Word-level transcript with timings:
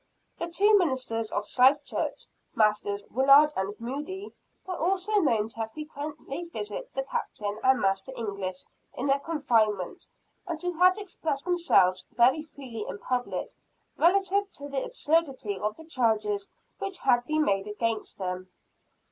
The 0.39 0.49
two 0.49 0.75
ministers 0.79 1.31
of 1.31 1.45
South 1.45 1.83
Church 1.83 2.25
Masters 2.55 3.05
Willard 3.11 3.53
and 3.55 3.79
Moody 3.79 4.33
were 4.65 4.75
also 4.75 5.17
known 5.17 5.47
to 5.49 5.59
have 5.59 5.73
frequently 5.73 6.45
visited 6.45 6.89
the 6.95 7.03
Captain 7.03 7.59
and 7.63 7.79
Master 7.79 8.11
English 8.17 8.63
in 8.95 9.05
their 9.05 9.19
confinement, 9.19 10.09
and 10.47 10.59
to 10.59 10.73
have 10.73 10.97
expressed 10.97 11.45
themselves 11.45 12.03
very 12.13 12.41
freely 12.41 12.83
in 12.89 12.97
public, 12.97 13.53
relative 13.95 14.49
to 14.53 14.67
the 14.69 14.83
absurdity 14.83 15.59
of 15.59 15.77
the 15.77 15.85
charges 15.85 16.47
which 16.79 16.97
had 16.97 17.23
been 17.27 17.45
made 17.45 17.67
against 17.67 18.17
them. 18.17 18.49